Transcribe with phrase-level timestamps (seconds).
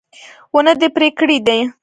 [0.55, 1.55] ونه دې پرې کړې ده